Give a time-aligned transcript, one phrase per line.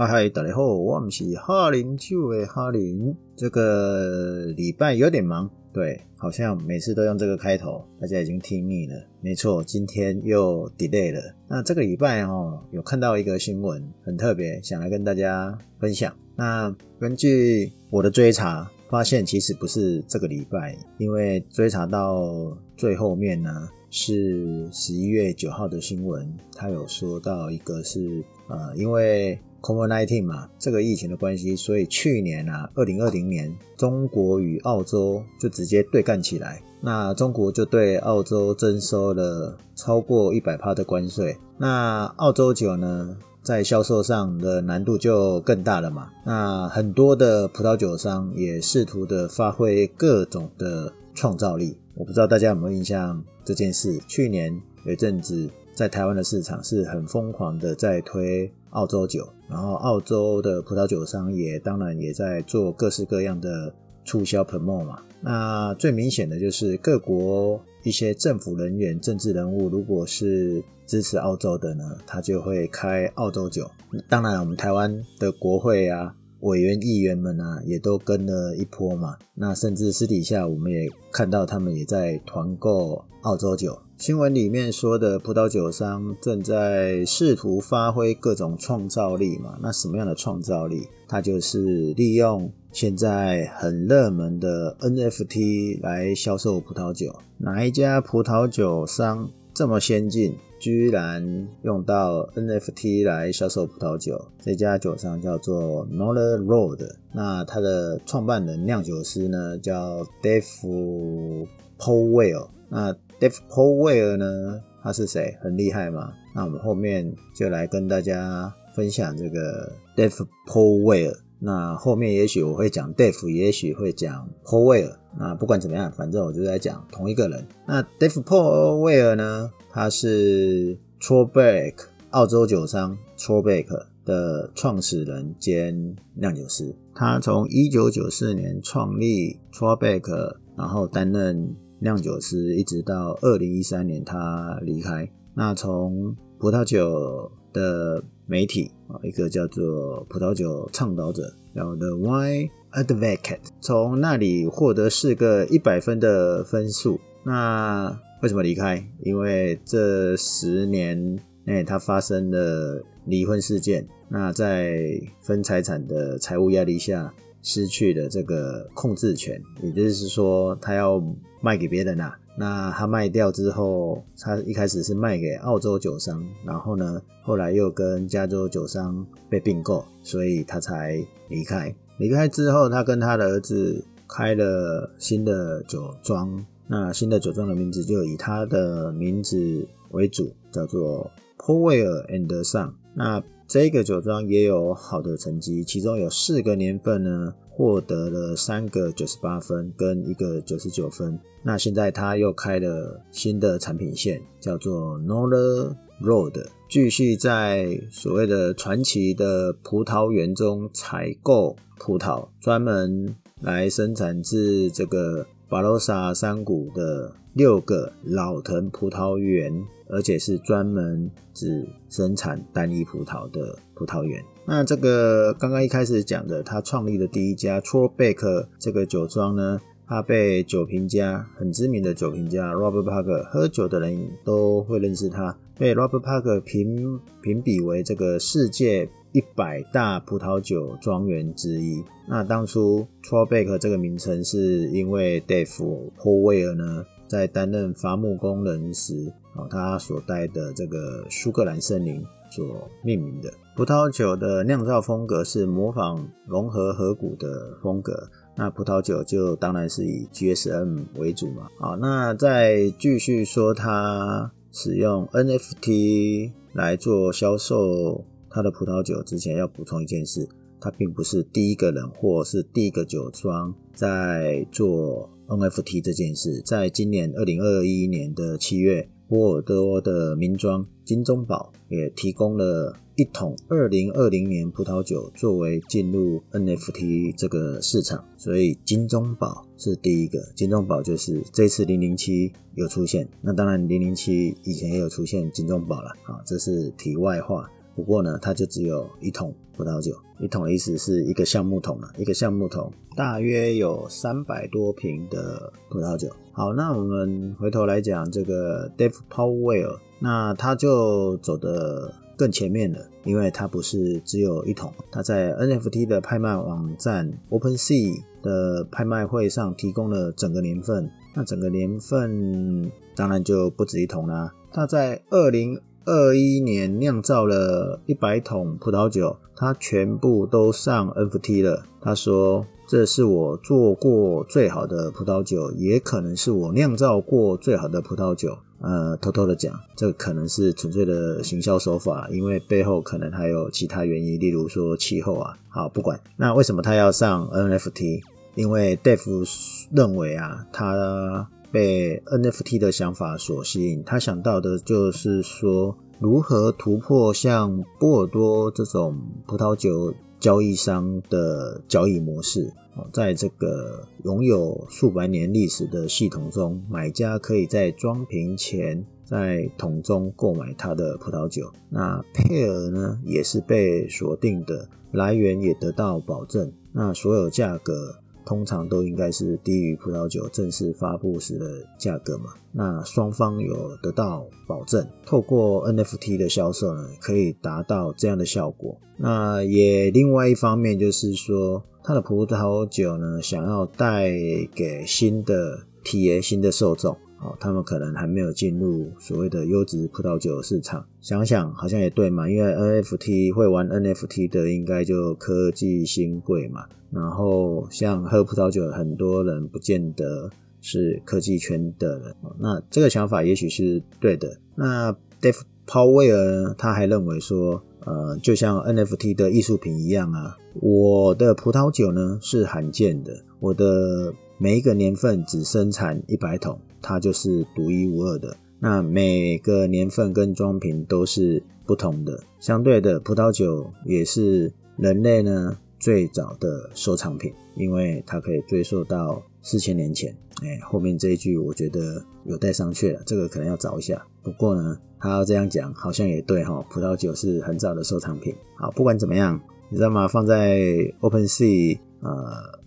[0.00, 3.12] 嗨嗨，大家好，我们是哈林就的哈林。
[3.34, 8.94] 这个礼拜有点忙，对，好像每次都用这个开头，大家已经听腻了。
[9.20, 11.20] 没错，今天又 delay 了。
[11.48, 16.14] 那这个礼拜哦，有看到一个新闻，很特别，想来跟大家分享。
[16.36, 29.36] 那根据我的追查，发现其实不是这个礼拜，因为追查到最后面呢，是十一月九号的新闻，他有说到一个是呃，因为。
[29.60, 36.62] COVID-19 嘛，这个疫情的关系，所以去年啊，二零二零年，中国与澳洲就直接对干起来。
[36.80, 41.36] 那中国就对澳洲征收了超过一百趴的关税。
[41.56, 46.08] 那澳洲酒呢，在销售上的难度就更大了嘛。
[46.24, 51.76] 那很多的葡萄酒商也试图的发挥各种的创造力。
[51.94, 53.98] 我不知道大家有没有印象这件事？
[54.06, 59.28] 去年有阵子在台湾的市场是很疯狂的在推澳洲酒。
[59.48, 63.74] 然后，澳洲的葡萄酒商也当然也在做各式各样的
[64.04, 65.02] 促销 promo 嘛。
[65.20, 73.68] 那最明显的就是各国一些政府人员、政治人物，如果是支持澳洲的呢，他就会开澳洲酒。
[74.08, 79.16] 当然，我们台湾的国会啊、委员、议员们啊，也都跟了一波嘛。
[79.34, 83.76] 那甚至私底下，我们也看到他们也在团购澳洲酒。
[83.98, 89.58] 新闻里面说的葡萄酒商正在试图发挥各种创造力嘛？
[89.60, 90.86] 那什么样的创造力？
[91.08, 97.12] 它就是利用现在很热门的 NFT 来销售葡萄酒。
[97.38, 104.26] 哪一家葡萄酒商这么先进，居然用到 NFT 来销售葡萄酒？
[104.40, 114.62] 这家酒商叫做 Noller Road，那它的创办人酿酒师呢叫 Dave Powell，那 Dave Powell 呢？
[114.80, 115.36] 他是谁？
[115.42, 116.12] 很厉害吗？
[116.34, 121.16] 那我们后面就来跟大家分享这个 Dave Powell。
[121.40, 124.94] 那后面也许我会讲 Dave，也许会讲 Powell。
[125.18, 127.44] 那不管怎么样，反正我就在讲同一个人。
[127.66, 129.50] 那 Dave Powell 呢？
[129.70, 131.74] 他是 Trobeck
[132.10, 133.66] 澳洲酒商 Trobeck
[134.04, 136.74] 的创始人兼酿酒师。
[136.94, 141.56] 他从1994年创立 Trobeck，然后担任。
[141.80, 145.08] 酿酒师一直到二零一三年他离开。
[145.34, 156.98] 那从葡萄酒的媒体啊，一个叫做葡萄酒倡导者，叫 The Wine Advocate，从那里获得四个一百分的分数。
[157.24, 158.84] 那为什么离开？
[159.04, 163.86] 因为这十年内他发生了离婚事件。
[164.08, 167.12] 那在分财产的财务压力下。
[167.42, 171.02] 失去了这个控制权，也就是说，他要
[171.40, 172.18] 卖给别人啊。
[172.36, 181.74] 那他卖掉之后，他一开始是卖给澳洲酒商，然后呢，后来又跟加州酒商被并购，所以他才离开。
[181.98, 186.44] 离开之后，他跟他的儿子开了新的酒庄。
[186.68, 192.72] 那新的酒庄的名字就以他的名字为主，叫做 Powell and Son。
[192.98, 201.16] 那这个酒庄也有好的成绩，其中有四个年份呢，获得了三个九十八分跟一个九十九分。
[201.44, 205.72] 那现在他又开了新的产品线，叫做 Nola
[206.02, 219.64] Road，继续在所谓的传奇的葡萄园中采购葡萄，专门来生产自这个巴罗萨山谷的六个老藤葡萄园。
[219.90, 224.22] 而且是专门只生产单一葡萄的葡萄园。
[224.44, 241.82] 那这个刚刚一开始讲的，他创立的第一家 Trollbeck 这个酒庄呢，他被酒评家很知名的酒评家 Robert Parker，喝酒的人都会认识他，被 Robert Parker 评评比为这个世界一百大葡萄酒庄园之一。
[242.08, 249.12] 那当初 Trobeck 这个名称是因为 Dave Powell 呢，在担任伐木工人时，
[249.50, 253.32] 他所待的这个苏格兰森林所命名的。
[253.56, 261.48] 葡萄酒的酿造风格是模仿融合河谷的风格，那葡萄酒就当然是以 GSM 为主嘛。
[261.58, 270.28] 好，那再继续说，他使用 NFT 来做销售他的葡萄酒之前，要补充一件事，
[270.60, 275.10] 他并不是第一个人或是第一个酒庄在做。
[275.28, 290.18] NFT 这件事，在今年二零二一年的七月，波尔多的名庄金钟堡也提供了一桶二零二零年葡萄酒作为进入 NFT 这个市场，所以金钟堡是第一个。
[290.34, 297.46] 金钟堡就是这次零零七有出现，那当然零零七以前也有出现金钟堡了啊，这是题外话。
[297.78, 299.96] 不过呢，它就只有一桶葡萄酒。
[300.18, 306.08] 一桶的意思是一个橡木桶啊，一个橡木桶大约有三百多瓶的葡萄酒。
[306.32, 324.34] 好，那我们回头来讲这个 Dave Powell，那他就走得更前面了，因为他不是只有一桶，他在 NFT 的拍卖网站 OpenSea 的拍卖会上提供了整个年份，那整个年份当然就不止一桶啦。
[324.50, 331.64] 他在二零二一年酿造了一百桶葡萄酒，他全部都上 NFT 了。
[331.80, 345.38] 他说：“这是我做过最好的葡萄酒，也可能是我酿造过最好的葡萄酒。”呃，偷偷的讲，这可能是纯粹的行销手法，因为背后可能还有其他原因，例如说气候啊。
[345.48, 345.98] 好，不管。
[346.18, 348.02] 那为什么他要上 NFT？
[348.34, 349.26] 因为 Dave
[349.72, 362.52] 认为啊，他被 NFT 的想法所吸引，他想到的就是说，如何突破像波尔多这种葡萄酒交易商的交易模式。
[362.92, 371.50] 在这个拥有数百年历史的系统中，买家可以在装瓶前在桶中购买他的葡萄酒。
[371.70, 376.52] 那配额呢，也是被锁定的，来源也得到保证。
[376.70, 377.96] 那所有价格
[378.28, 382.34] 通常都应该是低于葡萄酒正式发布时的价格嘛。
[382.52, 388.78] 那双方有得到保证，透过 NFT 的销售呢，可以达到这样的效果。
[388.98, 391.64] 那也另外一方面就是说。
[391.80, 394.10] 他的葡萄酒呢，想要带
[394.54, 400.84] 给新的体验新的受众，哦，他们可能还没有进入所谓的优质葡萄酒市场。
[401.00, 406.64] 想想好像也对嘛，因为 NFT 会玩 NFT 的，应该就科技新贵嘛。
[406.90, 410.30] 然后像喝葡萄酒，很多人不见得
[410.60, 414.38] 是科技圈的人，那这个想法也许是对的。
[414.54, 417.62] 那 Dave Powell 他还认为说。
[417.86, 428.36] 呃，就像 NFT 的艺术品一样啊，我的葡萄酒呢是罕见的，我的每一个年份只生产一百桶，它就是独一无二的。
[428.60, 440.14] 那每个年份跟装瓶都是不同的，相对的，葡萄酒也是人类呢最早的收藏品，因为它可以追溯到四千年前。
[440.42, 444.04] 哎，后面这一句我觉得有待商榷了，这个可能要找一下。
[444.22, 444.78] 不过呢。
[445.00, 446.60] 他要这样讲，好像也对哈。
[446.68, 448.34] 葡萄酒是很早的收藏品。
[448.56, 449.40] 好，不管怎么样，
[449.70, 450.08] 你知道吗？
[450.08, 450.58] 放在
[451.00, 452.18] OpenSea 呃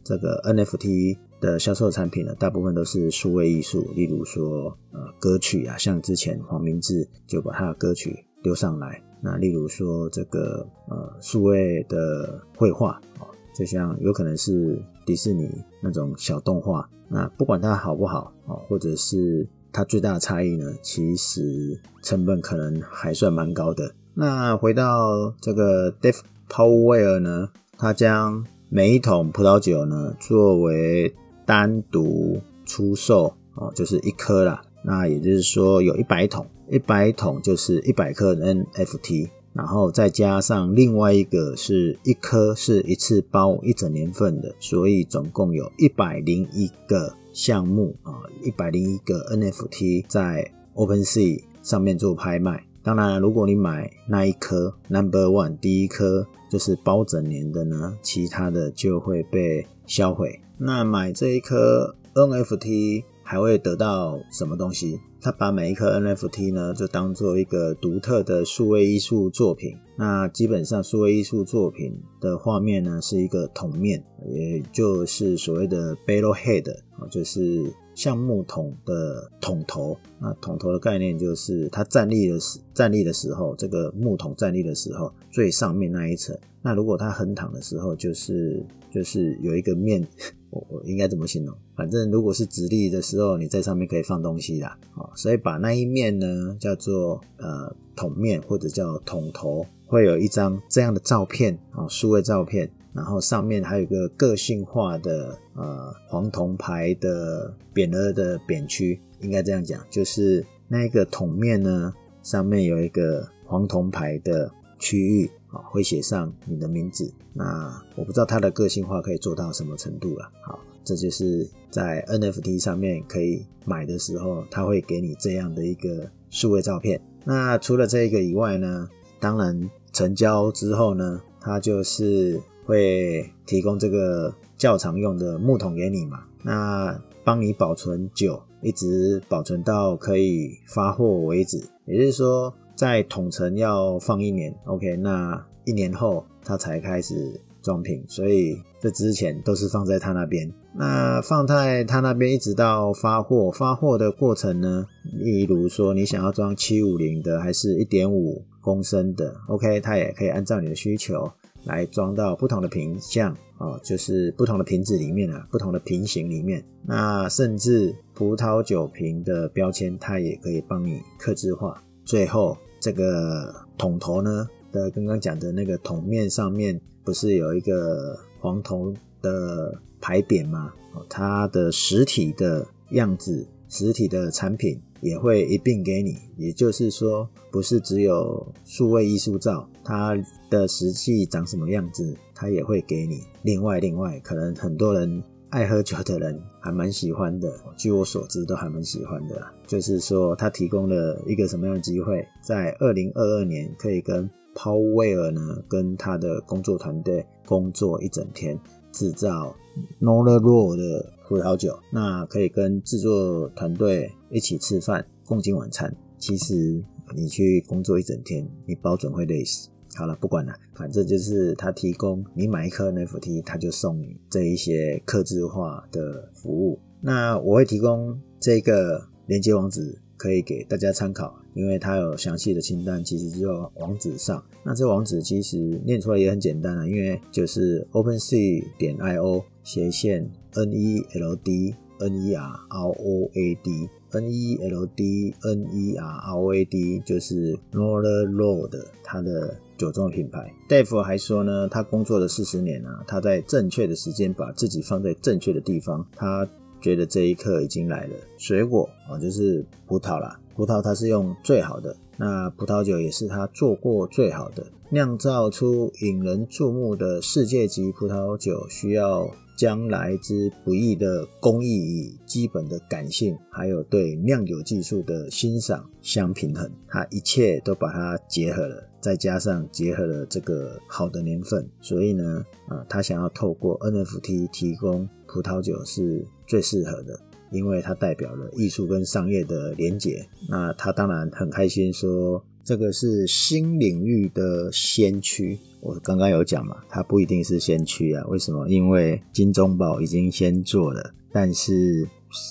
[0.02, 9.02] 这个 NFT 的销售产品呢，大部分都是数位艺术，例如说呃歌曲啊，像之前黄明志就把他的歌曲丢上来。
[9.22, 15.50] 那例如说这个呃数位的绘画啊，就像有可能是迪士尼
[15.82, 16.90] 那种小动画。
[17.10, 19.46] 那不管它好不好啊，或者是。
[19.74, 23.90] 它最大的差异呢，其实成本可能还算蛮高的。
[24.14, 27.48] 那回到这个 Dave Powell 呢，
[27.78, 31.16] 他将每一桶葡萄酒呢作为
[31.46, 34.62] 单独出售哦，就是一颗啦。
[34.84, 47.14] 那也就是说有一百桶，一百桶就是一百颗 NFT，然后再加上另外一个是一颗是一次包一整年份的，所以总共有一百零一个。
[47.34, 48.12] 项目啊，
[48.44, 52.62] 一百零一个 NFT 在 OpenSea 上面做拍卖。
[52.84, 60.42] 当然，如果你买那一颗 Number One 第一颗就是包整年的呢，其他的就会被销毁。
[60.64, 65.00] 那买这一颗 NFT 还会得到什么东西？
[65.20, 69.76] 他把每一颗 NFT 呢，就当做一个独特的数位艺术作品。
[69.96, 76.72] 那基本上，数位艺术作品的画面呢，是一个桶面，也就是所谓的 barrel head，
[77.10, 79.98] 就是橡木桶的桶头。
[80.20, 86.38] 那桶头的概念就是，它站立的时站立的时候，这个木桶站立的时候，最上面那一层。
[86.62, 90.08] 那如果它横躺的时候，就是就是有一个面。
[90.52, 91.56] 我我应该怎么形容？
[91.76, 94.78] 反正如果是直立的时候，你在上面可以放东西啦。
[94.94, 111.94] 啊，所以把那一面呢叫做呃桶面或者叫桶头，会有一张这样的照片啊，数位照片，然后上面还有一个个性化的呃黄铜牌的匾额的扁区，应该这样讲，就是那个桶面呢
[112.24, 115.32] 上面有一个黄铜牌的区域。
[115.52, 117.14] 啊，会写上你的名字。
[117.34, 120.30] 那我不知道它的个性化可以做到什么程度了。
[120.42, 127.02] 好，这就是在 NFT 上面可以买的时候，它会给你这样的一个数位照片。
[127.24, 128.90] 那除了这个以外呢，
[129.20, 136.24] 当然成交之后呢，它就是会提供这个较常用的木桶给你嘛。
[136.44, 141.64] 那帮你保存酒，一直保存到可以发货为止。
[141.86, 150.52] 也就是说，在统称要放一年，OK，那一年后他才开始装瓶，所以这之前都是放在他那边。
[150.74, 161.32] 那放在他那边一直到发货，发货的过程呢，例如说你想要装七五零的，还是一点五公升的，OK，他也可以按照你的需求
[161.66, 166.66] 来装到不同的瓶项哦，就是不同的瓶子里面啊，不同的瓶型里面。
[166.88, 171.80] 那甚至葡萄酒瓶的标签，它也可以帮你刻字化。
[172.04, 180.74] 最后这个桶头呢的刚刚讲的那个桶面上面不是有一个黄铜的牌匾吗？
[181.08, 186.18] 它的实体的样子、实体的产品也会一并给你。
[186.38, 190.18] 也就是说，不是只有数位艺术照，它
[190.50, 193.22] 的实际长什么样子，它也会给你。
[193.44, 195.24] 另外，另外，可能很多人。
[195.52, 199.46] 爱喝酒的人还蛮喜欢的，据我所知都还蛮喜欢的。
[199.68, 208.58] 就是说，他提供了一个什么样的机会，在二零二二年可以跟 Paul Weir 呢，跟他的工作团队工作一整天，
[208.94, 209.54] 制造
[210.00, 211.78] n o l a r o 的葡萄酒。
[211.92, 215.94] 那可以跟制作团队一起吃饭，共进晚餐。
[216.18, 216.82] 其实
[217.14, 219.68] 你去工作一整天，你保准会累死。
[219.94, 226.80] 好了，不管了，反正就是他提供你买一颗 NFT，他就送你这一些客制化的服务。
[227.02, 234.42] 那我会提供这个连接网址，可以给大家参考，因为它有详细的清单，其实就在网址上。
[234.64, 249.60] 那这网址其实念出来也很简单啊，因为就是 OpenSea 点 IO 斜线 NELD NERROAD NELD NERROAD 就是 Nether Road 它的。
[249.82, 256.48] 酒庄品牌，Dave 还说呢，他工作了四十年啊，他在正确的时间把自己放在正确的地方，他
[256.80, 258.14] 觉得这一刻已经来了。
[258.38, 269.28] 水果啊，就是葡萄啦，葡萄它是用最好的，那葡萄酒也是他做过最好的，酿造出引人注目的世界级葡萄酒需要。
[269.62, 287.20] 将来之不易的工艺与基本的感性，还有对酿酒技术的欣赏相平衡，它一切都把它结合了，再加上结合了这个好的年份，所以呢，啊，他想要透过 NFT 提供葡萄酒是最适合的，
[287.52, 290.28] 因为它代表了艺术跟商业的连结。
[290.50, 295.60] 那他当然很开心说，这个是新领域的先驱。
[295.82, 298.26] 我刚刚有讲嘛，它不一定是先驱啊。
[298.30, 298.66] 为什么？
[298.70, 302.08] 因为金钟宝已经先做了，但是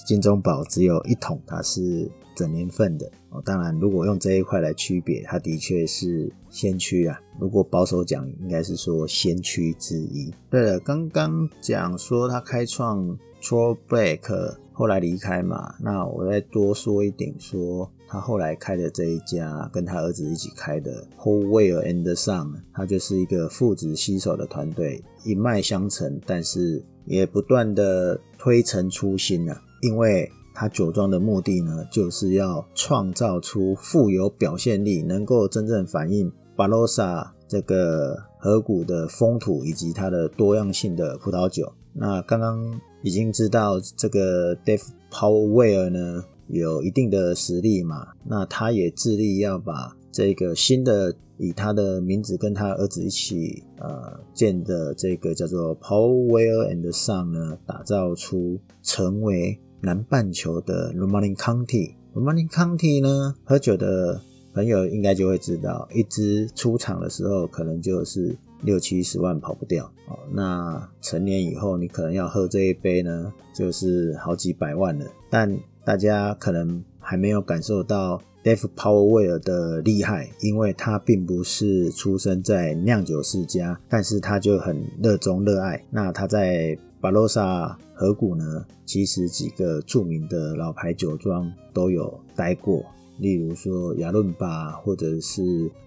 [0.07, 3.41] 金钟宝只有一桶，它是整年份的哦。
[3.43, 7.19] 当然，如果用这一块来区别，它的确是先驱啊。
[7.41, 10.31] 如果保守讲，应该是说先驱之一。
[10.51, 17.91] 对了，刚刚讲说他开创 Trollback，后来离开嘛，那我再多说一点说。
[18.11, 29.63] 他后来开的这一家，跟他儿子一起开的 Paul Weir and Son，他就是一个父子携手的团队，一脉相承，但是也不断的推陈出新啊。
[29.83, 41.73] 因为他酒庄的目的呢，就是要创造出富有表现力，能够真正反映巴罗萨这个河谷的风土以及它的多样性的葡萄酒。
[41.93, 61.95] 那刚刚已经知道这个 Dave Paul Weir 呢，有一定的实力嘛，那他也致力要把这个新的以他的名字跟他儿子一起呃建的这个叫做 Paul Weir and Son 呢，打造出成为南半球的 Romanée Conti。
[62.15, 64.21] Romanée Conti 呢，喝酒的
[64.53, 70.19] 朋友应该就会知道，一支出厂的时候可能就是六七十万跑不掉哦。
[70.33, 75.57] 那成年以后，你可能要喝这一杯呢，就是好几百万了，但
[75.91, 85.85] 大家可能还没有感受到 Dave Paul Weir 的厉害，因为他并不是出生在酿酒世家，但是他就很热衷热爱。
[85.91, 92.85] 那他在巴罗萨河谷呢，其实几个著名的老牌酒庄都有待过，
[93.19, 95.43] 例如说亚伦巴或者是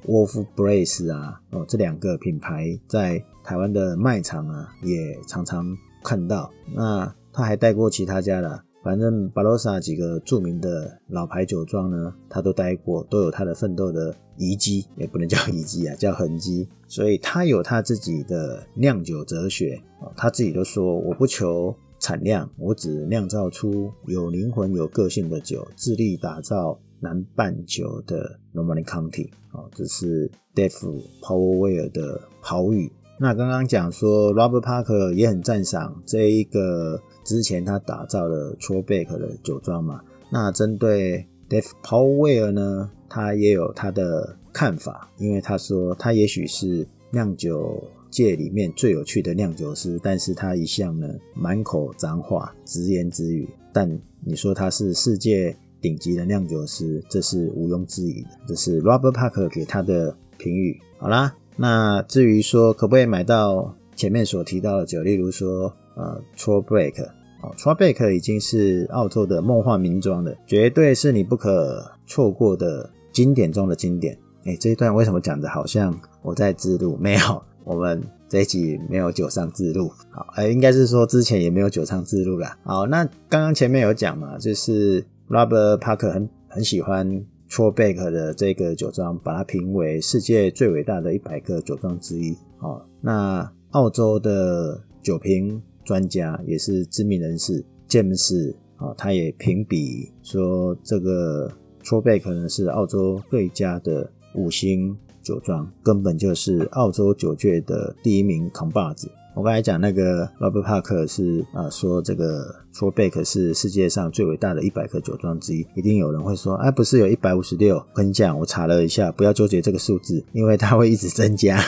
[0.05, 5.65] Wolf Blass 啊，哦，这两个品牌在台湾的卖场啊也常常
[6.03, 6.51] 看到。
[6.75, 8.62] 那他还待过其他家的。
[8.84, 16.68] 反正巴罗萨几个著名的老牌酒庄呢，他都待过，都有他的奋斗的遗迹，也不能叫遗迹啊，叫痕迹。
[16.86, 19.82] 所以他有他自己的酿酒哲学，
[20.18, 32.92] 他自己都说：“我不求产量，我只酿造出有灵魂、有个性的酒，致力打造南半球的 Romanée Conti。”哦，这是 Dave Paul Weir 的豪语。
[33.18, 37.02] 那刚刚讲说，Robert Parker 也很赞赏这一个。
[37.24, 53.48] 之前他打造了 Trollback 的酒庄嘛，那针对 Dave Powell 呢，他也有他的看法，因为他说他也许是酿酒界里面最有趣的酿酒师，但是他一向呢满口脏话，直言直语。
[53.72, 58.30] 但你说他是世界顶级的酿酒师，这是毋庸置疑的。
[58.48, 60.80] 这是 Robert Parker 给他的评语。
[60.98, 67.03] 好啦，那至于说可不可以买到前面所提到的酒，例如说呃 Trobeck
[67.41, 74.17] 哦 Trobeck 已经是澳洲的梦幻名庄了，绝对是你不可错过的经典中的经典。
[74.45, 76.97] 哎，这一段为什么讲的好像我在自录？
[77.00, 79.89] 没有，我们这一集没有酒商自录。
[80.09, 82.57] 好，哎，应该是说之前也没有酒商自录啦。
[82.63, 87.07] 好，那刚刚前面有讲嘛，就是 Robert Parker 很很喜欢
[87.50, 92.35] Trobeck 的这个酒庄，把它评为世界最伟大的一百个酒庄之一。
[92.59, 101.52] 哦，那澳洲的酒瓶专家也是知名人士，James 啊，他也评比说这个
[101.84, 109.10] Trobeck 呢是澳洲最佳的五星酒庄，根本就是澳洲酒界的第一名扛把子。
[109.36, 117.78] 我刚才讲那个 Robert Parker 是啊、说这个 Trobeck 是世界上最伟大的一百个酒庄之一，一定有人会说，哎，不是有一百五十六？
[117.78, 121.60] 我跟你讲，我查了一下，不要纠结这个数字，因为它会一直增加。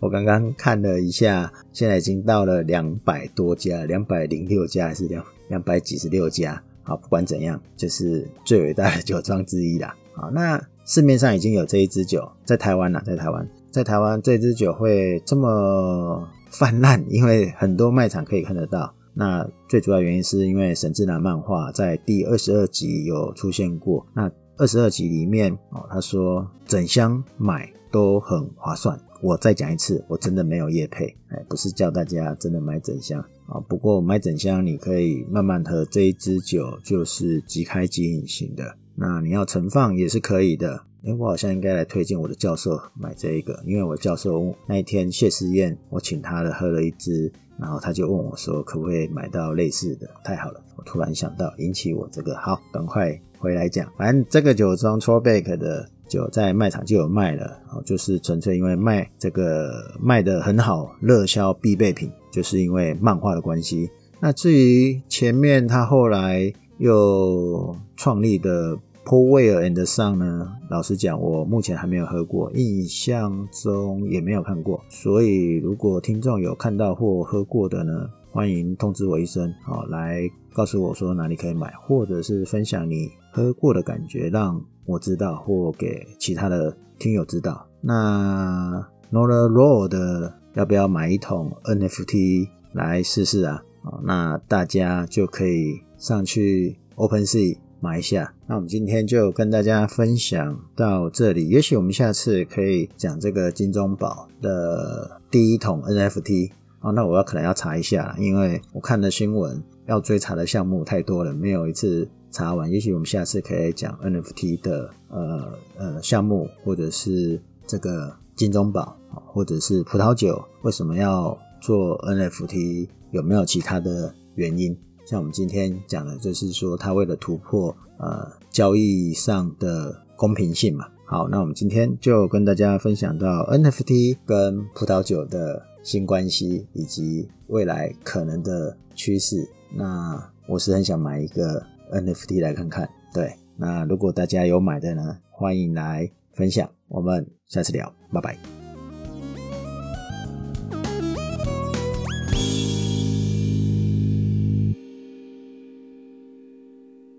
[0.00, 6.62] 我刚刚看了一下，现在已经到了两百多家，两百零六家还是两两百几十六家？
[6.84, 9.94] 好，不管怎样，就是最伟大的酒庄之一啦。
[10.14, 18.92] 好，那市面上已经有这一支酒，在台湾啦，在台湾，在台湾这支酒会这么泛滥，因为很多卖场可以看得到。
[19.14, 24.04] 那最主要原因是因为沈志南漫画在第二十二集有出现过。
[24.14, 28.98] 那二十二集里面哦，他说整箱买都很划算。
[29.22, 33.60] 我再讲一次，我真的没有业配，哎，不是叫大家真的买整箱啊。
[33.68, 38.76] 不过买整箱你可以慢慢喝，这一支酒就是即开即饮型的。
[38.96, 40.82] 那你要存放也是可以的。
[41.04, 50.08] 哎，我好像应该来推荐我的教授买这一个，因为我教授那一天谢师宴，我请他的喝了一支，然后他就问我说可不可以买到类似的。
[50.24, 53.90] 太好了，我突然想到引起我这个，好，赶快回来讲。
[53.96, 55.88] 反正这个酒庄 Trobeck 的。
[56.10, 63.88] 就在卖场就有卖了，就是纯粹因为卖这个卖得很好，热销必备品，就是因为漫画的关系。
[64.18, 68.76] 那至于前面他后来又创立的
[69.10, 74.80] Powell and Son 呢，老实讲，我目前还没有喝过，印象中也没有看过。
[74.88, 80.20] 所以如果听众有看到或喝过的呢，欢迎通知我一声，好，来
[80.52, 84.62] 告诉我说哪里可以买，或者是分享你喝过的感觉，让。
[84.86, 87.66] 我知道，或给其他的听友知道。
[87.80, 88.80] 那
[89.12, 93.62] Nola Road 的要不要买一桶 NFT 来试试啊？
[94.04, 98.32] 那大家就可以上去 OpenSea 买一下。
[98.46, 106.52] 那我们今天就跟大家分享到这里，也许我们下次可以讲这个金钟宝的第一桶 NFT。
[106.80, 112.08] 哦，那我要可能要查一下，因为我看的新闻要追查的项目太多了，没有一次。
[112.32, 124.78] 查完，也许我们下次可以讲 NFT 的呃呃项目，或者是这个金钟宝，或者是葡萄酒为什么要做 NFT，有没有其他的原因？
[125.10, 130.86] 像我们今天讲的，就是说它为了突破呃交易上的公平性嘛。
[131.04, 139.44] 好，那我们今天就跟大家分享到 NFT 跟葡萄酒的新关系，以及未来可能的趋势。
[139.74, 141.60] 那我是很想买一个。
[141.92, 148.59] NFT 来看看，对，那如果大家有买的呢，欢迎来分享，我们下次聊，拜拜。